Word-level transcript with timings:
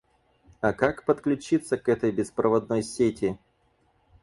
А 0.61 0.73
как 0.73 1.05
подключиться 1.05 1.77
к 1.77 1.87
этой 1.87 2.09
беспроводной 2.11 2.81
сети? 2.81 3.37